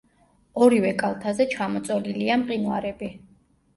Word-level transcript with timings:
ორივე 0.67 0.93
კალთაზე 1.01 1.47
ჩამოწოლილია 1.53 2.39
მყინვარები. 2.45 3.11